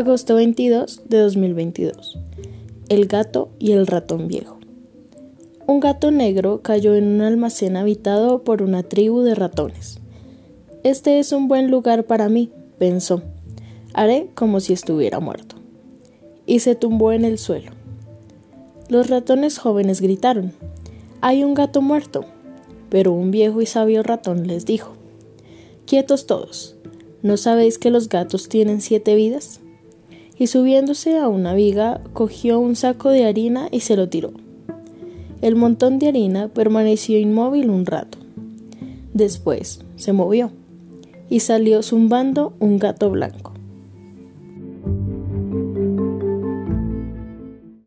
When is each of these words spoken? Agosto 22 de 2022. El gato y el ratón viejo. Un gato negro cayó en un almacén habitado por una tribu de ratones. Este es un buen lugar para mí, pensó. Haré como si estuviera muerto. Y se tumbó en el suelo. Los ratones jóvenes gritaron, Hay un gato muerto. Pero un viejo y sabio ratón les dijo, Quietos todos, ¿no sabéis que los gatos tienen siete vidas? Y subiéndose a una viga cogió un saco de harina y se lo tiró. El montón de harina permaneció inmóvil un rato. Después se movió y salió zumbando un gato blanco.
Agosto 0.00 0.36
22 0.36 1.02
de 1.10 1.18
2022. 1.18 2.18
El 2.88 3.06
gato 3.06 3.50
y 3.58 3.72
el 3.72 3.86
ratón 3.86 4.28
viejo. 4.28 4.58
Un 5.66 5.78
gato 5.78 6.10
negro 6.10 6.62
cayó 6.62 6.94
en 6.94 7.06
un 7.06 7.20
almacén 7.20 7.76
habitado 7.76 8.42
por 8.42 8.62
una 8.62 8.82
tribu 8.82 9.20
de 9.20 9.34
ratones. 9.34 9.98
Este 10.84 11.18
es 11.18 11.32
un 11.32 11.48
buen 11.48 11.70
lugar 11.70 12.04
para 12.04 12.30
mí, 12.30 12.50
pensó. 12.78 13.20
Haré 13.92 14.30
como 14.34 14.60
si 14.60 14.72
estuviera 14.72 15.20
muerto. 15.20 15.56
Y 16.46 16.60
se 16.60 16.74
tumbó 16.74 17.12
en 17.12 17.26
el 17.26 17.36
suelo. 17.36 17.72
Los 18.88 19.10
ratones 19.10 19.58
jóvenes 19.58 20.00
gritaron, 20.00 20.54
Hay 21.20 21.44
un 21.44 21.52
gato 21.52 21.82
muerto. 21.82 22.24
Pero 22.88 23.12
un 23.12 23.30
viejo 23.30 23.60
y 23.60 23.66
sabio 23.66 24.02
ratón 24.02 24.46
les 24.46 24.64
dijo, 24.64 24.92
Quietos 25.84 26.24
todos, 26.24 26.76
¿no 27.20 27.36
sabéis 27.36 27.76
que 27.76 27.90
los 27.90 28.08
gatos 28.08 28.48
tienen 28.48 28.80
siete 28.80 29.14
vidas? 29.14 29.60
Y 30.40 30.46
subiéndose 30.46 31.18
a 31.18 31.28
una 31.28 31.52
viga 31.52 32.00
cogió 32.14 32.60
un 32.60 32.74
saco 32.74 33.10
de 33.10 33.26
harina 33.26 33.68
y 33.70 33.80
se 33.80 33.94
lo 33.94 34.08
tiró. 34.08 34.32
El 35.42 35.54
montón 35.54 35.98
de 35.98 36.08
harina 36.08 36.48
permaneció 36.48 37.18
inmóvil 37.18 37.68
un 37.68 37.84
rato. 37.84 38.16
Después 39.12 39.80
se 39.96 40.14
movió 40.14 40.50
y 41.28 41.40
salió 41.40 41.82
zumbando 41.82 42.54
un 42.58 42.78
gato 42.78 43.10
blanco. 43.10 43.49